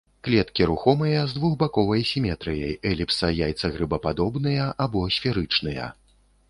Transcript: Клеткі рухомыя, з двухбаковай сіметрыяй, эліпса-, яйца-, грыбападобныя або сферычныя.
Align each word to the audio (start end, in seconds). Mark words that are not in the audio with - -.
Клеткі 0.25 0.61
рухомыя, 0.69 1.19
з 1.33 1.37
двухбаковай 1.37 2.01
сіметрыяй, 2.13 2.73
эліпса-, 2.93 3.33
яйца-, 3.49 3.73
грыбападобныя 3.77 4.69
або 4.89 5.09
сферычныя. 5.19 5.89